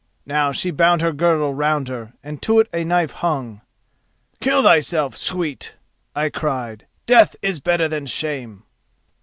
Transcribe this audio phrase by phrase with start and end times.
[0.25, 3.61] Now she bound her girdle round her and to it a knife hung.
[4.39, 5.75] "'Kill thyself, sweet,'
[6.15, 8.63] I cried: 'death is better than shame.